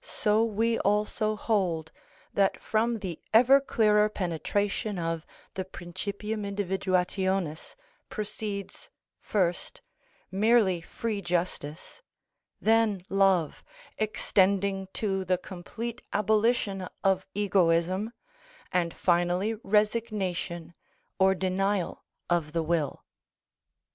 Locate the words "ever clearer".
3.34-4.08